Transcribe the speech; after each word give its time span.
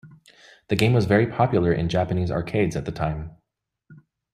The 0.69 0.75
game 0.75 0.93
was 0.93 1.05
very 1.05 1.27
popular 1.27 1.71
in 1.71 1.87
Japanese 1.87 2.31
arcades 2.31 2.75
at 2.75 2.85
the 2.85 2.91
time. 2.91 3.37